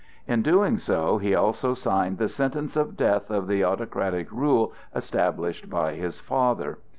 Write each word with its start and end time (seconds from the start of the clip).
In 0.25 0.41
doing 0.41 0.79
so 0.79 1.19
he 1.19 1.35
also 1.35 1.75
signed 1.75 2.17
the 2.17 2.27
sentence 2.27 2.75
of 2.75 2.97
death 2.97 3.29
of 3.29 3.45
the 3.47 3.63
autocratic 3.63 4.31
rule 4.31 4.73
established 4.95 5.69
by 5.69 5.93
his 5.93 6.19
father. 6.19 6.79